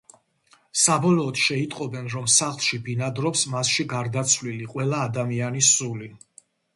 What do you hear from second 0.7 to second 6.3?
საბოლოოდ შეიტყობენ, რომ სახლში ბინადრობს მასში გარდაცვლილი ყველა ადამიანის სული.